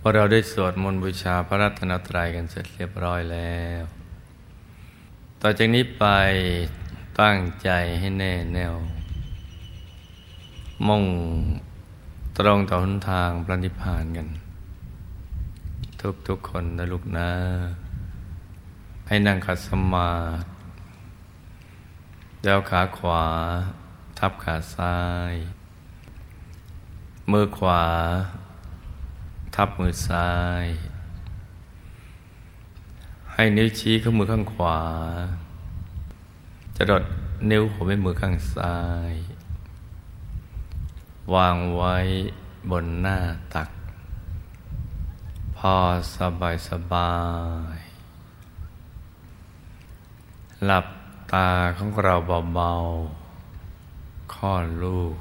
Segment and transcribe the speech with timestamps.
[0.00, 3.82] พอเราได้สวดมนต์บูชาพระรัตนตรัยกันเสร็จเรียบร้อยแล้ว
[5.42, 6.04] ต่อจากนี้ไป
[7.20, 8.74] ตั้งใจให้แน่แน่ว
[10.86, 11.04] มุ่ง
[12.38, 14.28] ตรงต่อหนทางพระนิพพานกัน
[16.00, 17.30] ทุกทุกคนนะลูกนะ
[19.08, 20.12] ให้นั่งขัดสมา
[20.42, 20.48] ธิ
[22.42, 23.24] เดวขาขวา
[24.18, 24.96] ทับขาซ้า
[25.32, 25.34] ย
[27.30, 27.82] มือขวา
[29.54, 30.30] ทับมือซ้า
[30.62, 30.66] ย
[33.32, 34.80] ให้นิ้วชี้ข้างมือข้างขวา
[36.76, 37.04] จะดด
[37.50, 38.78] นิ้วหัวแม่มือข้างซ้า
[39.10, 39.12] ย
[41.34, 41.96] วางไว้
[42.70, 43.18] บนหน้า
[43.54, 43.68] ตัก
[45.56, 45.74] พอ
[46.16, 47.14] สบายสบา
[47.76, 47.78] ย
[50.66, 50.86] หลับ
[51.32, 52.14] ตาของเรา
[52.54, 55.16] เบาๆคลอลูก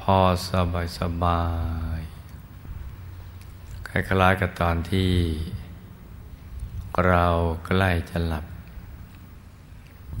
[0.00, 0.16] พอ
[0.48, 1.42] สบายสบา
[1.98, 2.03] ย
[3.96, 5.12] คล้ายๆกับตอนที่
[7.06, 7.26] เรา
[7.66, 8.44] ใกล้จะหลับ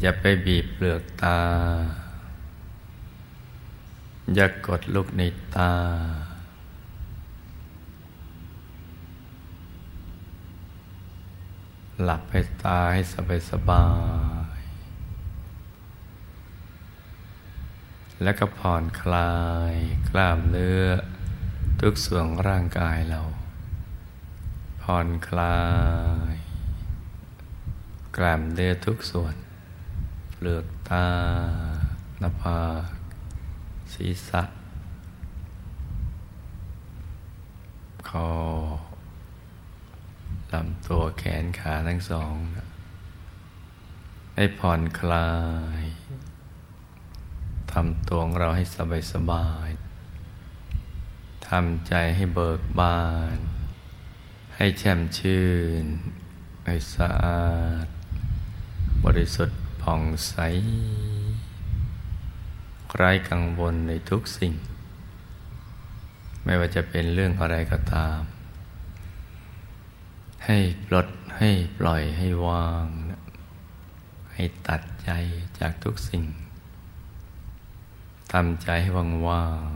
[0.00, 1.40] อย่าไปบีบเปลือกตา
[4.34, 5.22] อย่ากกดลูกใน
[5.56, 5.72] ตา
[12.02, 13.86] หลับให้ตาให้สบายสบา
[14.56, 14.60] ย
[18.22, 19.34] แล้วก็ผ่อนคลา
[19.72, 19.74] ย
[20.08, 20.84] กล้ามเนื้อ
[21.80, 23.20] ทุกส่วนร่างกายเรา
[24.88, 25.58] ผ่อนคลา
[26.32, 26.34] ย
[28.16, 29.34] กล้ามเนื้อทุกส่วน
[30.32, 31.08] เปลือกตา
[32.20, 32.90] หน้าผาก
[33.92, 34.42] ศีรษะ
[38.08, 38.30] คอ
[40.52, 42.34] ลำตัวแขนขาทั้งสอง
[44.34, 45.32] ให้ผ่อนคลา
[45.80, 45.82] ย
[47.72, 49.68] ทำตัวของเราให้สบายสบาย
[51.48, 53.00] ทำใจให้เบิกบา
[53.36, 53.38] น
[54.56, 55.44] ให้แช่มชื่
[55.82, 55.84] น
[56.64, 57.44] ให้สะอา
[57.84, 57.86] ด
[59.04, 60.34] บริสุทธิ์ผ่องใส
[62.96, 64.52] ไร้กังวลในทุกสิ่ง
[66.44, 68.20] ไม่ว่าจะเป็นเรื่องอะไรก็ตาม
[70.46, 71.08] ให้ปลด
[71.38, 72.86] ให้ปล่อยให้วาง
[74.34, 75.10] ให้ตัดใจ
[75.58, 76.24] จากทุกสิ่ง
[78.32, 79.70] ทำใจให้ว่างว่าง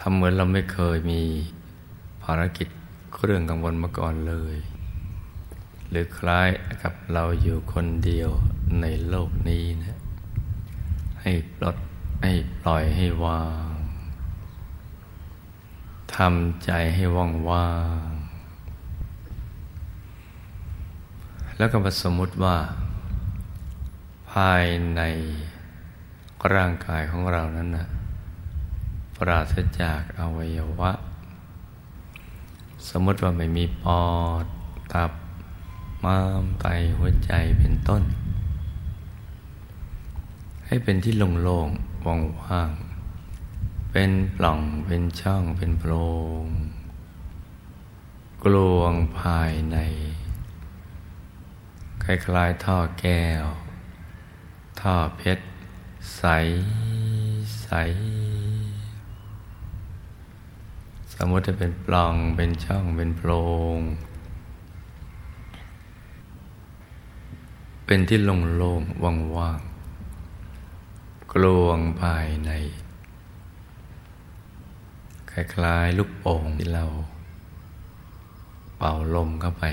[0.00, 1.22] ทำเหมือนเราไม่เคยมี
[2.30, 2.68] ภารกิจ
[3.14, 4.56] เครื่องกังวลมาก่อนเลย
[5.88, 6.48] หรือคล้าย
[6.82, 8.30] กับเราอยู่คนเดียว
[8.80, 9.98] ในโลกนี้นะ
[11.22, 11.76] ให้ปลด
[12.22, 13.70] ให้ปล่อยให้วาง
[16.16, 17.72] ทำใจให้ว่างว่า
[18.06, 18.10] ง
[21.56, 22.56] แล้วก็มาสมมติว่า
[24.32, 24.64] ภาย
[24.96, 25.02] ใน
[26.54, 27.86] ร่างกายของเรานั้นนะ
[29.16, 30.92] ปราศจากอวัยวะ
[32.88, 34.02] สมมติว่าไม่มีปอ
[34.42, 34.44] ด
[34.92, 35.12] ตับ
[36.04, 36.66] ม้ามไต
[36.98, 38.02] หัวใจเป็นต้น
[40.66, 45.92] ให้เป็นที่โล่งๆว่างๆเป็นปล่องเป็นช่องเป็นโพร
[46.42, 46.44] ง
[48.44, 49.76] กลวงภายใน
[52.04, 53.44] คล้ายๆท่อแก้ว
[54.80, 55.44] ท่อเพชร
[56.16, 56.22] ใส
[57.62, 57.70] ใส
[61.20, 63.30] สมมติจะเป็นปล่องเป็นช่องเป็นโพร
[63.76, 63.78] ง
[67.86, 69.02] เป็นที่โล่งๆ
[69.36, 72.50] ว่างๆกลวงภายใน
[75.30, 76.84] คล้ายๆลูกโป่งที่เรา
[78.78, 79.64] เป่าลมเข้าไป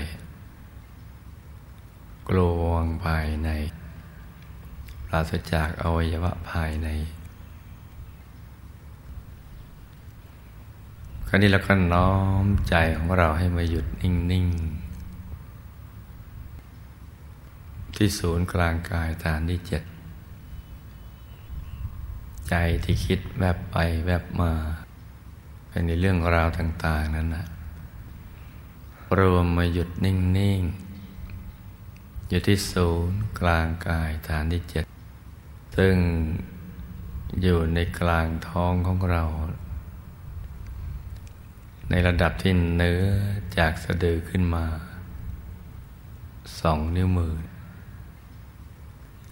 [2.28, 3.50] กลวงภายใน
[5.06, 6.88] ปราศจากอวัยวะภายใน
[11.28, 12.12] คราวนี้เราก็น้อ
[12.44, 14.46] มใจของเราให้มาหยุดนิ่ง
[16.02, 19.82] ๆ ที่ศูนย์กลางกายฐานที่เจ็ด
[22.48, 22.54] ใจ
[22.84, 23.76] ที่คิดแวบไป
[24.06, 24.52] แวบมา
[25.68, 27.46] เป็นในเรื่องราวต่าง ๆ นั้นนะ
[29.18, 30.60] รวมมาหยุดนิ่ง
[31.44, 34.84] ๆ อยู่ที่ศูนย์กลางกายฐานที่เจ็ด
[35.76, 35.96] ซึ่ง
[37.42, 39.24] อยู่ในกลางท้องของเรา
[41.90, 43.02] ในระดับที่เนื้อ
[43.58, 44.64] จากสะดือขึ้นมา
[46.60, 47.34] สองนิ้วมือ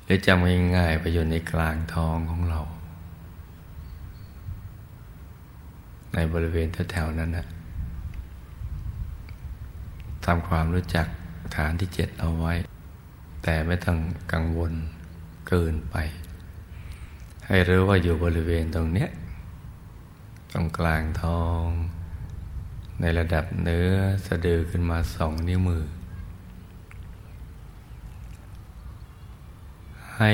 [0.04, 0.46] หรือจำ
[0.76, 2.60] ง่ายๆไปอยู่ในกลางท้องของเรา
[6.14, 7.46] ในบริเวณแถวๆนั้นนะ
[10.24, 11.06] ทำความรู้จัก
[11.56, 12.52] ฐานที่เจ็ดเอาไว้
[13.42, 13.98] แต่ไม่ต้อง
[14.32, 14.72] กังวล
[15.48, 15.96] เกินไป
[17.46, 19.10] ให้รู้ว่าอยู่บริเวณตรงเนี้ย
[20.52, 21.66] ตรงกลางท้อง
[23.00, 23.92] ในระดับเนื้อ
[24.26, 25.84] สะดือขึ้นมาสองนิ้วมือ
[30.18, 30.32] ให้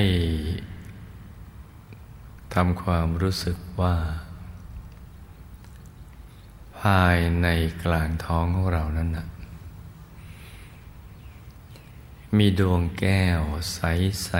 [2.55, 3.97] ทำความรู้สึกว่า
[6.81, 7.49] ภายใน
[7.85, 9.27] กลางท้องของเรานั้นนะ
[12.37, 13.41] มีดวงแก้ว
[13.75, 14.31] ใส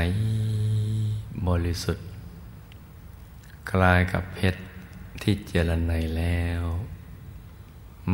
[0.67, 2.07] ๆ บริสุทธิ์
[3.71, 4.61] คล้ายกับเพชร
[5.23, 6.65] ที่เจรไนแล้ว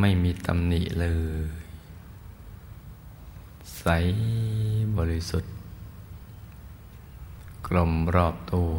[0.00, 1.06] ไม่มีตำหนิเล
[1.40, 1.44] ย
[3.78, 3.86] ใส
[4.98, 5.54] บริสุทธิ์
[7.66, 8.74] กลมรอบตัว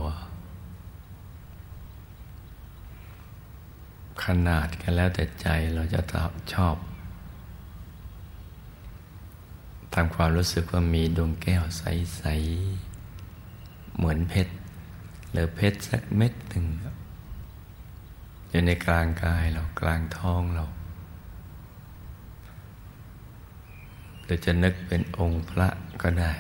[4.24, 6.02] ขนาดกันแล้วแต่ใจเราจะ
[6.54, 6.76] ชอบ
[9.94, 12.24] ทำความรู้สึกว่ามีดวงแก้วใส
[13.10, 14.54] ๆ เหมือนเพชร
[15.32, 16.66] หรือเพชรสักเม็ดหนึ่ง
[18.50, 20.66] อยู่ในกลางกายเรากลางท้องเรา
[24.28, 25.68] หรือจะนึกเป็นองค์พระ
[26.02, 26.34] ก็ได้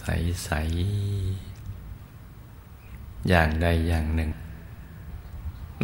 [0.00, 0.50] ใส
[1.70, 4.30] ๆ อย่างใดอย่างหนึ่ง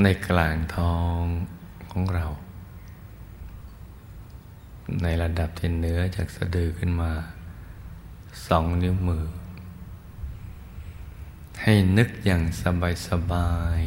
[0.02, 1.20] ในกลางทอง
[1.90, 2.26] ของเรา
[5.02, 7.12] ในระดับที่เนื้อจากสะดือขึ้นมา
[8.46, 9.24] สองนิ้วมือ
[11.62, 13.50] ให้นึกอย่างสบายสบา
[13.80, 13.82] ย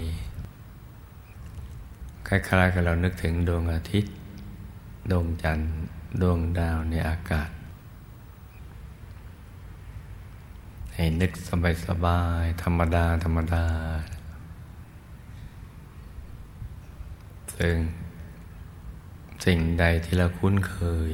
[2.28, 4.14] คล้ายๆกับเรานึกถึงดวงอาทิตย์
[5.12, 5.72] ดวงจันทร์
[6.22, 7.50] ดวงดาวในอากาศ
[10.94, 13.66] ให้นึกสบายสบายธรรมดา ธรรมดา
[17.58, 17.78] ซึ่ง
[19.46, 20.78] สิ่งใดที่เราคุ้นเค
[21.10, 21.12] ย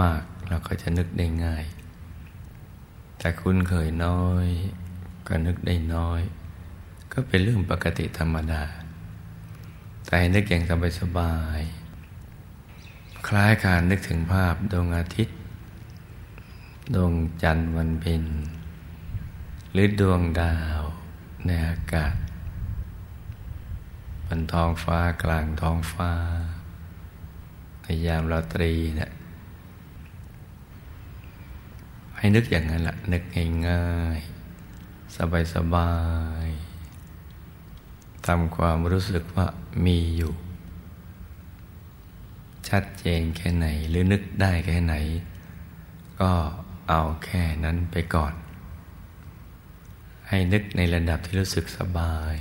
[0.00, 1.64] มากเราก็จะนึกได้ง่าย
[3.18, 4.48] แต่คุ้นเคยน้อย
[5.28, 6.22] ก็นึกได้น้อย
[7.12, 8.62] ก็เป็นเรื่องปกติธรรมดา
[10.04, 11.60] แต่ให้นึกอย่างสบายสบาย
[13.28, 15.36] คล้ายการนึกถึงภาพดวงอาทิตย์
[16.94, 17.12] ดวง
[17.42, 18.24] จันทร์วันเพ็ญ
[19.72, 20.82] หรือดวงดาว
[21.46, 22.14] ในอากาศ
[24.26, 26.12] บนท้องฟ้ากลางท้องฟ้า
[27.82, 29.10] ในยามราตรีเนะี่ย
[32.16, 33.22] ให้นึกอย่างนั้นละนึก
[33.68, 33.88] ง่า
[34.18, 35.16] ยๆ
[35.54, 35.92] สบา
[36.46, 39.46] ยๆทำความรู้สึกว่า
[39.86, 40.32] มีอยู่
[42.70, 44.94] ชัดเจนแค่ไหน หรือนึกได้แค่ไหน
[46.20, 46.32] ก็
[46.88, 48.34] เอาแค่นั้นไปก่อน
[50.28, 52.34] ให้นึกในระดับที่รู้สึกสบาย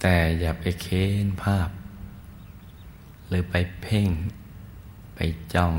[0.00, 1.68] แต่อย่าไปเค้นภาพ
[3.26, 4.08] หรือไปเพ่ง
[5.14, 5.20] ไป
[5.54, 5.74] จ้อง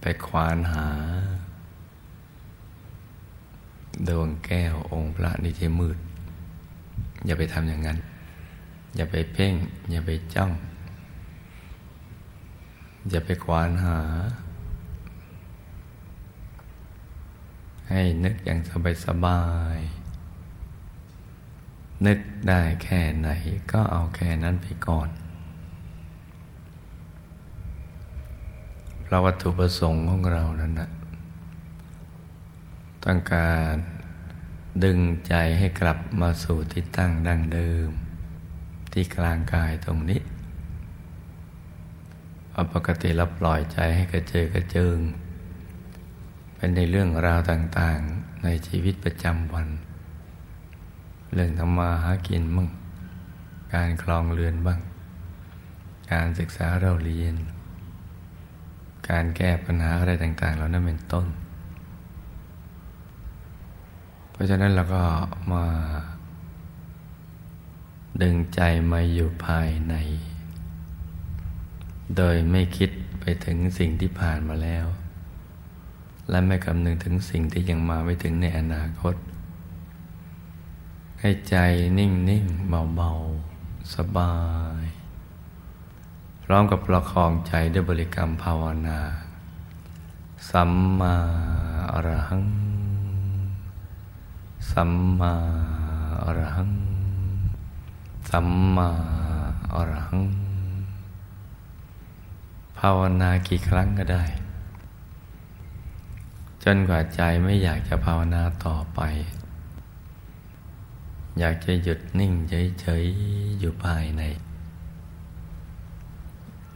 [0.00, 0.88] ไปควานหา
[4.08, 5.98] ดวงแก้วองค์พระนี่ที่มืด
[7.26, 7.98] อย่าไปทำอย่างนั้น
[8.96, 9.54] อย่าไปเพ่ง
[9.90, 10.50] อย่าไปจ้อง
[13.08, 14.00] อย่าไปควานหา
[17.90, 19.42] ให้นึกอย่างสบายสบา
[19.76, 19.78] ย
[22.06, 22.18] นึก
[22.48, 23.28] ได้แค่ไหน
[23.72, 25.10] ก็เอาแค่นั้นไปก่อน
[29.12, 30.90] ราะวัตถุประสงค์ของเรานั้นนะ
[33.04, 33.74] ต้องการ
[34.84, 34.98] ดึง
[35.28, 37.90] ใจให้กลับมาสู่ที่ตั้งดั้งเดิม
[38.92, 40.20] ที่กลางกายตรงนี้
[42.60, 44.98] พอปกติเราปล่อยใจให้กระเจิงกระเจิง
[46.56, 49.68] เป็นในเรื่องราวต่างๆในชีวิตประจำวัน
[51.34, 52.68] เรื่องทำมาหากินมั่ง
[53.74, 54.80] การคลองเรือนบ้าง
[56.12, 57.34] การศึกษาเราเรียน
[59.08, 61.26] การแก้ปัญหาอะไรต่าง ๆเหล่านั้นเป็นต้น
[64.30, 65.02] เพราะฉะนั้นเราก็
[65.52, 65.64] มา
[68.22, 68.60] ดึงใจ
[68.92, 69.96] มาอยู่ภายใน
[72.16, 72.90] โดยไม่คิด
[73.20, 74.86] ไปถึงสิ่งที่ผ่านมาแล้ว
[76.30, 79.14] และไม่คำนึงถึงสิ่งที่ยังมาไม่ถึงในอนาคต
[81.20, 81.56] ให้ใจ
[81.98, 84.34] นิ่งๆเบาๆ สบา
[84.82, 84.84] ย
[86.44, 89.00] พร้อมกับประคองใจด้วยบริกรรมภาวนา
[90.50, 91.14] สัมมา
[91.92, 92.44] อรหัง
[94.70, 94.90] สัม
[95.20, 95.34] มา
[96.24, 96.72] อรหัง
[98.30, 98.88] สัมมา
[99.74, 100.20] อรหัง
[102.84, 104.24] ภาวนากี่ครั้งก็ได้
[106.62, 109.00] จนกว่าใจไม่อยากจะภาวนาต่อไป
[111.38, 112.32] อยากจะหยุดนิ่ง
[112.80, 114.22] เฉยๆอยู่ภายใน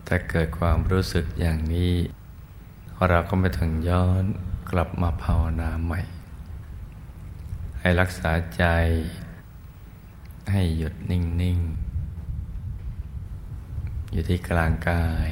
[0.07, 1.95] ถ้าเกิดความรู้สึกอย่างนี้
[3.09, 4.25] เราก็ไม่ถึงย้อน
[4.71, 6.01] กลับมาภาวนาใหม่
[7.79, 8.65] ให้รักษาใจ
[10.51, 11.59] ให้หยุดนิ่ง
[12.51, 15.31] ๆ อยู่ที่กลางกาย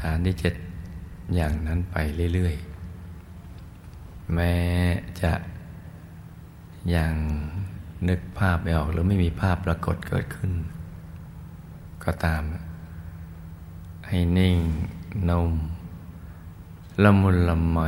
[0.00, 0.54] ฐานที่เจ็ด
[1.34, 1.96] อย่างนั้นไป
[2.34, 4.54] เรื่อยๆ แม้
[5.22, 5.32] จะ
[6.94, 7.14] ยัง
[8.08, 10.52] นึกภาพไม่ออก หรือไม่มีภาพปรากฏเกิดขึ้น
[12.04, 12.42] ก็ตาม
[14.08, 14.56] ให้นิ่ง
[15.28, 15.52] นุ่ม
[17.02, 17.78] ละมุนละไม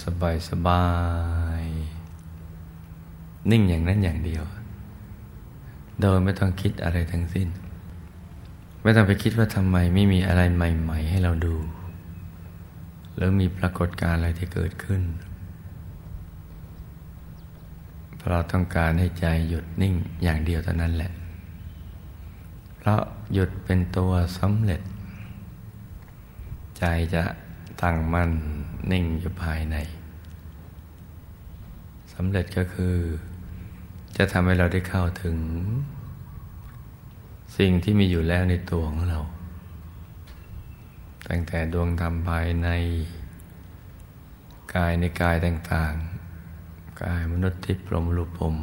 [0.00, 0.86] สบายสบา
[1.62, 1.64] ย
[3.50, 4.44] นิ่งอย่างนั้นอย่างเดียว
[6.00, 7.48] โดยไม่ต้องคิดอะไรทั้งสิ้น
[8.82, 11.56] ไม่ต้องไปคิดว่าทำไมไม่มีอะไรใหม่ ๆ ให้เราดู
[13.14, 15.02] หรือมีปรากฏการณ์อะไรที่เกิดขึ้น
[18.16, 21.12] เพราะเราต้องการให้ใจหยุดนิ่งอย่างเดียวเท่านั้นแหละ
[22.78, 23.00] เพราะ
[23.32, 24.80] หยุดเป็นตัวสำเร็จ
[26.78, 26.84] ใจ
[27.14, 27.24] จะ
[27.82, 28.30] ตั้งมั่น
[28.90, 29.76] นิ่งอยู่ภายใน
[32.14, 32.96] สำเร็จก็คือ
[34.16, 35.36] จะทำให้เราได้เข้าถึง
[37.56, 39.20] สิ่งที่มีอยู่แล้วในตัวของเรา
[41.28, 42.68] ตั้งแต่ดวงธรรมภายใน
[44.74, 48.54] กายในกายต่างๆ กายมนุษย์ที่ปรมรูปภม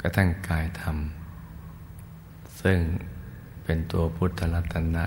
[0.00, 0.96] กระทั่งกายธรรม
[2.60, 2.78] ซึ่ง
[3.64, 5.04] เป็นตัวพุทธรัตนะ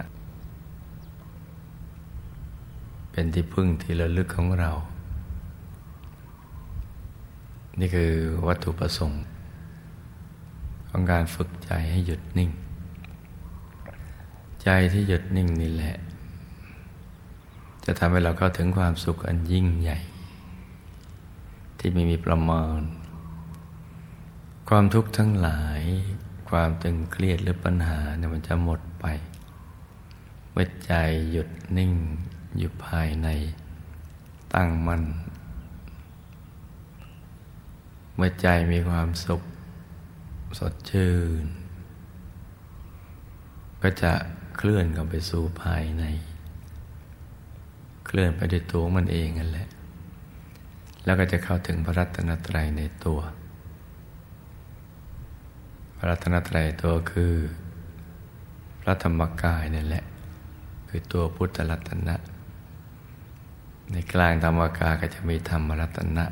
[3.12, 4.72] เป็นที่พึ่งที่ระลึกของเรา
[7.80, 8.12] นี่คือ
[8.48, 9.22] วัตถุประสงค์
[10.92, 12.52] ของการฝึกใจให้หยุดนิ่ง
[14.64, 15.96] ใจที่หยุดนิ่งนี่แหละ
[17.86, 20.00] จะทำให้เราเข้าถึงความสุขอันยิ่งใหญ่
[21.78, 22.82] ที่ไม่มีประมาณ
[24.70, 25.82] ความทุกข์ทั้งหลาย
[26.50, 29.06] ความตึงเครียดหรือปัญหาเนี่ยมันจะหมดไป
[30.52, 30.94] เมื่อใจ
[31.32, 31.94] หยุดนิ่ง
[32.58, 33.28] อยู่ภายใน
[34.54, 35.04] ตั้งมั่น
[38.16, 39.42] เมื่อใจมีความสุข
[40.60, 41.46] สดชื่น
[43.82, 44.14] ก็จะ
[44.58, 46.04] เคลื่อนกันไปสู่ภายใน
[48.06, 49.68] เคลื่อนไปด้วยตัวมันเองนั่นแหละ
[51.06, 53.20] แล้วก็จะเข้าถึงพระรัตนตรัยในตัว
[55.98, 57.34] พระรัตนตรัยตัวคือ
[58.82, 60.06] พระธรรมกายนั่นแหละ
[60.88, 62.16] คือตัวพุทธรัตนะ
[63.92, 66.26] ในกลางธรรมกายก็จะมีธรรมรัตนะ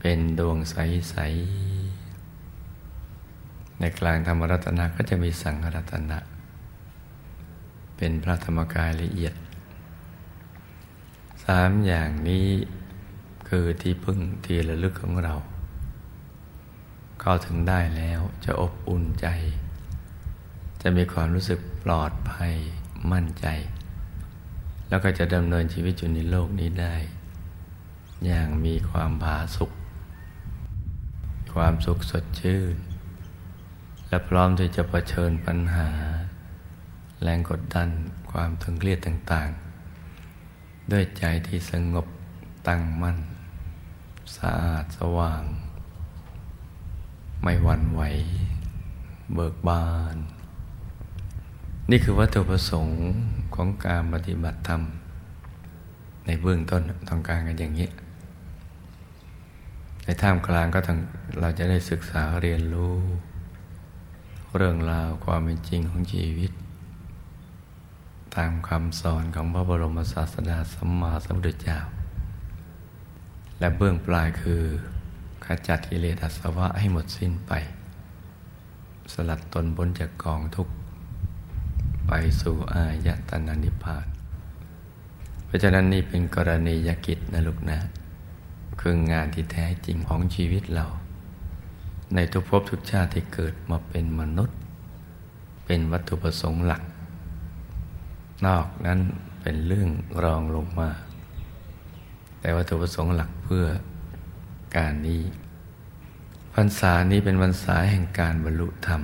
[0.00, 1.16] เป็นดวงใส
[3.80, 6.18] ในกลางธรรมรัตนะก็จะมีสังรัตนะ
[7.96, 9.34] เป็นพระธรรมกายละเอียด
[11.44, 12.48] สามอย่างนี้
[13.48, 15.34] คือที่พึ่งที่ระลึกของเรา
[17.20, 19.26] เข้าถึงได้แล้วจะอบอุ่นใจ
[20.82, 22.54] จะมีความรู้สึกปลอดภัย
[23.12, 23.46] มั่นใจ
[24.88, 26.96] แล้วก็จะดำเนินชีวิตอยู่ในโลกนี้ได้
[28.26, 29.70] อย่างมีความผาสุข
[31.54, 32.76] ความสุขสดชื่น
[34.16, 35.88] และพร้อมที่จะะเผชิญปัญหา
[37.22, 37.88] แรงกดดัน
[38.30, 42.06] ความตึงเครียดต่างๆ ด้วยใจที่สงบ
[42.68, 43.18] ตั้งมั่น
[44.36, 45.42] สะอาดสว่าง
[47.42, 48.02] ไม่หวั่นไหว
[49.34, 50.16] เบิกบาน
[51.90, 52.98] นี่คือวัตถุประสงค์
[53.54, 54.82] ของการปฏิบัติธรรม
[56.26, 57.88] ในเบื้องต้นต้องการกันอย่างนี้
[60.02, 60.98] ในท่ามกลางก็ต้อง
[61.40, 62.96] เราจะได้ศึกษาเรียนรู้
[64.56, 66.52] เรื่องราวความเป็นจริงของชีวิต
[68.36, 71.78] ตามคำสอนของพระบรมศาสดาสัมมาสัมพุทธเจ้า
[73.58, 74.62] และเบื้องปลายคือ
[75.44, 77.52] ขจัดกิเลสอาสวะให้หมดสิ้นไป
[79.12, 80.74] สลัดตนบนจากกองทุกข์
[82.06, 84.06] ไปสู่อายตนะนิพพาน
[85.44, 87.78] เพราะฉะนั้นนี่เป็นกรณียกิจนะลูกนะ
[88.80, 90.86] คืองานที่แท้จริงของชีวิตเรา
[92.14, 94.58] ในทุกภพทุกชาติที่เกิดมาเป็นมนุษย์
[95.66, 96.82] เป็นวัตถุประสงค์หลัก
[98.46, 99.00] นอกนั้น
[99.42, 99.88] เป็นเรื่อง
[100.24, 100.90] รองลงมา
[102.40, 103.64] แต่วัตถุประสงค์หลักเพื่อ
[104.76, 105.22] การนี้
[106.54, 109.02] พรรษานี้เป็นพรรษาแห่งการบรรลุธรรม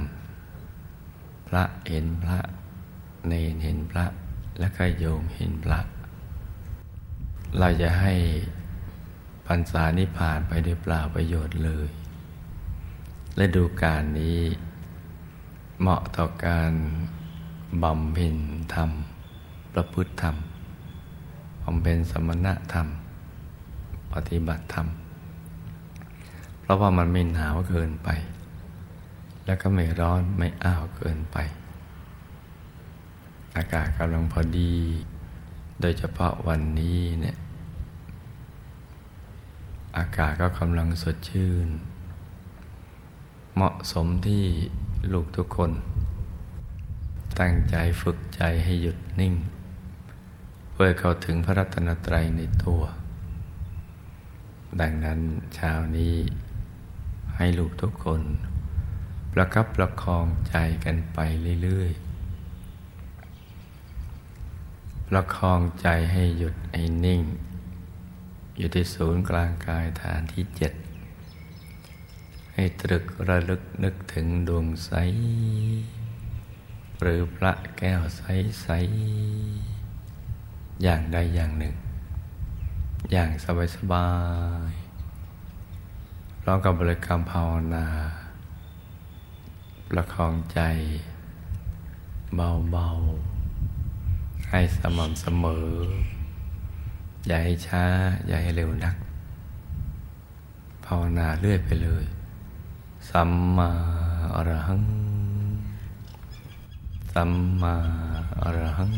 [1.48, 2.38] พระเห็นพระ
[3.26, 4.06] เนนเห็นพระ
[4.58, 5.80] และก็โยมเห็นพระ
[7.58, 8.14] เราจะให้
[9.46, 11.88] ปัญษานิผ่านไปด้วยเปล่าประโยชน์เลย
[13.36, 14.40] และดูการนี้
[15.80, 16.72] เหมาะต่อการ
[17.82, 18.36] บำเพ็ญ
[18.74, 18.90] ธรรม
[19.72, 20.36] ประพฤติธรรม
[21.64, 22.86] บำเพ็ญสมณธรรม
[24.12, 24.86] ปฏิบัติธรรม
[26.60, 28.08] เพราะว่ามันไม่หนาวเกินไป
[29.44, 31.36] แล้วก็ไม่ร้อนไม่อ้าวเกินไป
[33.56, 34.74] อากาศกำลังพอดี
[35.80, 37.36] โดยเฉพาะวันนี้เนี่ย
[39.98, 41.68] อากาศก็กำลังสดชื่น
[43.56, 44.44] เหมาะสมที่
[45.12, 45.72] ลูกทุกคน
[47.40, 49.34] ตั้งใจฝึกใจให้หยุดนิ่ง
[50.72, 52.82] เพื่อเข้าถึงพระรัตนตรัยในตัว
[54.80, 55.20] ดังนั้น
[55.54, 56.16] เช้านี้
[57.36, 58.22] ให้ลูกทุกคน
[59.32, 61.18] ประคับประคองใจกันไป
[61.62, 62.12] เรื่อยๆ
[65.08, 67.22] ประคองใจให้หยุดให้นิ่ง
[68.58, 70.72] อยู่ที่ศูนย์กลางกายฐานที่เจ็ด
[72.54, 74.90] ให้ตรึกระลึกนึกถึงดวงใส
[77.00, 78.22] หรือพระแก้วใส
[78.62, 78.68] ใส
[80.82, 81.74] อย่างใดอย่างหนึ่ง
[83.12, 84.08] อย่างสบายสบา
[84.70, 84.72] ย
[86.46, 87.86] ร้องกับบริกรรมภาวนา
[89.88, 90.60] ประคองใจ
[92.36, 95.70] เบาๆ ให้สม่ำเสมอ
[97.26, 97.84] อย่าให้ช้า
[98.26, 98.96] อย่าให้เร็วนัก
[100.84, 102.04] ภาวนาเรื่อยไปเลย
[103.10, 103.70] สัมมา
[104.34, 104.82] อรหัง
[107.12, 107.74] สัมมา
[108.42, 108.92] อรหัง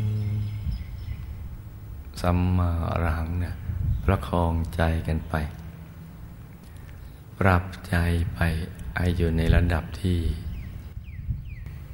[2.20, 3.54] สัมมาอรหังเนี่ย
[4.04, 5.34] ประคองใจกันไป
[7.38, 7.96] ปรับใจ
[8.34, 8.38] ไป
[8.94, 10.18] ไออยู่ในระดับที่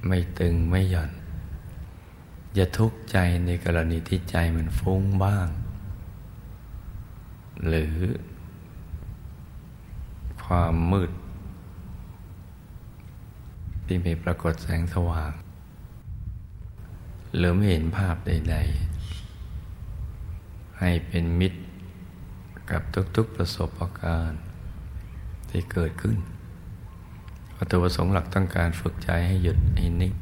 [0.07, 1.11] ไม่ตึงไม่หย่อน
[2.55, 5.49] อย่าทุกข์ใจในกรณีที่ใจมันฟุ้งบ้าง
[7.69, 7.97] หรือ
[10.45, 11.11] ความมืด
[13.93, 15.33] ที่ไม่ปรากฏแสงสว่าง
[17.37, 18.57] หรือไม่เห็นภาพใด
[20.03, 21.61] ๆ ให้เป็นมิตร
[22.71, 22.83] กับ
[23.17, 24.43] ทุกๆประสบการณ์
[25.51, 26.19] ที่เกิดขึ้น
[27.57, 30.15] วัตถุประสงค์หลักต้องการฝึกใจให้หยุดให้นิ่ง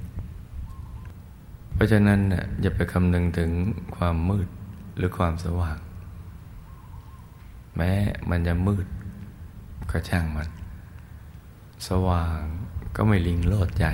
[1.72, 2.20] เพราะฉะนั้น
[2.60, 3.50] อย่าไปคำนึงถึง
[3.96, 4.48] ความมืด
[4.96, 5.78] หรือความสว่าง
[7.76, 7.92] แม้
[8.30, 8.86] มันจะมืด
[9.90, 10.48] ก็ช่างมัน
[11.88, 12.42] สว่าง
[12.96, 13.86] ก็ไม่ลิงโลดใจ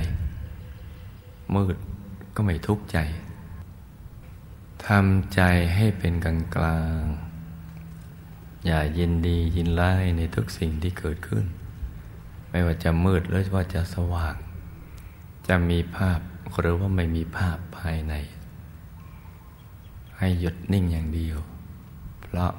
[1.55, 1.77] มืด
[2.35, 2.99] ก็ไม่ทุกข์ใจ
[4.87, 5.41] ทำใจ
[5.75, 7.03] ให้เป็นกลางกลาง
[8.67, 11.45] อย่ายินดียินไล่ในทุกสิ่งที่เกิดขึ้น
[12.51, 14.35] ไม่ว่าจะมืดหรือว่าจะสว่าง
[15.49, 16.21] จะมีภาพ
[16.61, 18.15] หรือว่าไม่มีภาพภายใน
[20.19, 21.39] ให้หยุดนิ่งอย่างเดียว
[22.21, 22.53] เพราะ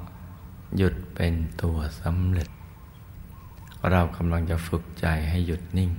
[0.76, 2.48] หยุดเป็นตัวสำเร็จ
[3.90, 5.90] เรากำลังจะฝึกใจให้หยุดนิ่ง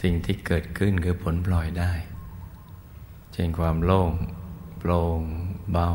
[0.00, 1.92] สิ่งที่เกิดขึ้นคือผลปล่อยได้
[3.32, 4.12] เช่นความโล่ง
[4.78, 5.20] โปร่ง
[5.72, 5.88] เบา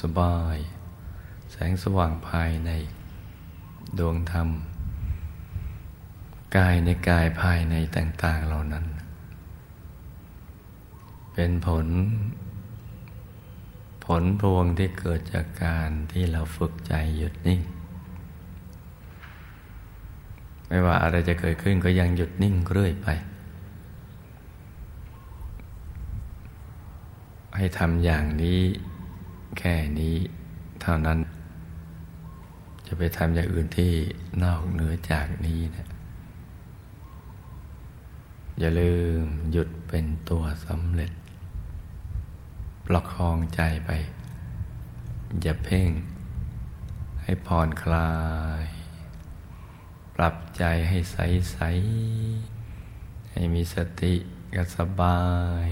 [0.00, 0.56] สบาย
[1.50, 2.70] แสงสว่างภายใน
[3.98, 4.48] ดวงธรรม
[6.56, 8.86] กายในกายภายในต่าง ๆเหล่านั้น
[11.34, 11.86] เป็นผล
[14.04, 17.60] ผลพวงที่เกิดจากการที่เราฝึกใจหยุดนิ่ง
[20.72, 23.08] ไม่ว่าอะไรจะเกิดขึ้นก็ยังหยุดนิ่งเรื่อยไป
[27.56, 28.60] ให้ทำอย่างนี้
[29.58, 30.16] แค่นี้
[30.82, 31.18] เท่านั้น
[32.86, 33.92] จะไปทำอย่างอื่นที่
[34.42, 35.88] นอกเหนือจากนี้นะ
[38.58, 41.12] อย่าลืมหยุดเป็นตัวสำเร็จ
[42.86, 43.90] ประคองใจไป
[45.42, 45.90] อย่าเพ่ง
[47.22, 48.10] ให้ผ่อนคลา
[48.64, 48.66] ย
[50.24, 51.18] ปรับใจให้ใส
[51.52, 51.58] ใส
[53.32, 54.14] ให้มีสติ
[54.56, 55.22] กับสบา
[55.66, 55.68] ย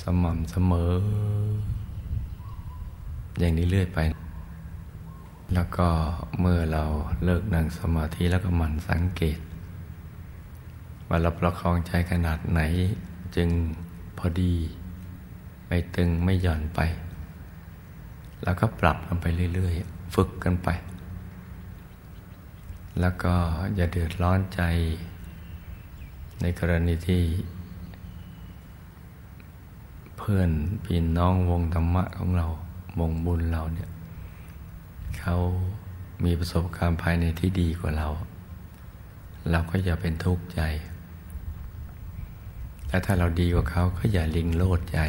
[0.00, 0.94] สม่ำเสมอ
[3.38, 3.98] อย่างนี้เรื่อยไป
[5.54, 5.88] แล้วก็
[6.40, 6.84] เมื่อเรา
[7.24, 9.38] เลิกนั่งสมาธิแล้วก็มันสังเกต
[11.08, 12.60] ว่าเราประคองใจขนาดไหน
[13.36, 13.48] จึง
[14.18, 14.54] พอดี
[15.66, 16.80] ไม่ตึงไม่หย่อนไป
[18.44, 20.70] แล้วก็ปรับกันไปเรื่อยๆ ฝึกกันไป
[23.00, 23.34] แล้วก็
[23.74, 24.62] อย่าเดือดร้อนใจ
[26.40, 27.22] ในกรณีที่
[30.16, 30.50] เพื่อน
[30.84, 32.46] พี่น้องวงธรรมะของเรา
[33.00, 33.90] วงบุญเราเนี่ย
[35.18, 35.36] เขา
[36.24, 38.08] มีประสบการณ์ภายในที่ดีกว่าเรา
[39.50, 40.60] เราก็อย่าเป็นทุกข์ใจ
[42.86, 45.00] แต่ถ้าเราดีกว่าเขาก็อย่าลิงโลดใจ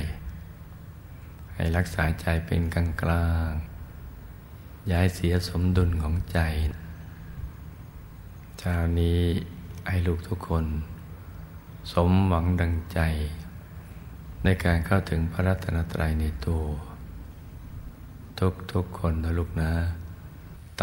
[1.53, 3.51] ให้รักษาใจเป็นกลางกลาง
[4.91, 6.39] ย้ายเสียสมดุลของใจ
[8.61, 9.21] ชานี้
[9.87, 10.65] ให้ลูกทุกคน
[11.91, 12.99] สมหวังดังใจ
[14.43, 16.63] ในการเข้าถึงพระรัตนตรัยในตัว
[18.39, 19.71] ทุกทุกคนนะลูกนะ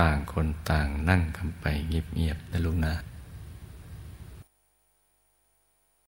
[0.00, 2.94] ต่างคนต่างนั่งกันไปเงียบๆนะลูกนะ